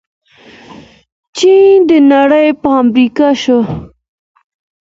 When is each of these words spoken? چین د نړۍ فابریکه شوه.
چین 1.37 1.77
د 1.89 1.91
نړۍ 2.11 2.47
فابریکه 2.61 3.29
شوه. 3.41 3.59